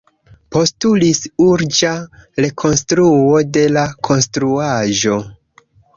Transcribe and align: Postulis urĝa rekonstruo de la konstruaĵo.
Postulis 0.53 1.19
urĝa 1.47 1.91
rekonstruo 2.45 3.45
de 3.59 3.67
la 3.77 3.85
konstruaĵo. 4.09 5.21